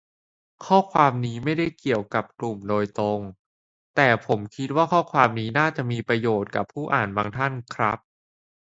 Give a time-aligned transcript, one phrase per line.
[0.65, 3.19] ข้อความนี้ไม่ได้เกี่ยวกับกลุ่มโดยตรง
[3.95, 7.99] แต่ผมคิดว่าข้อความนี้น่าจะมีประโยชน์กับผู้อ่านบางท่านครับ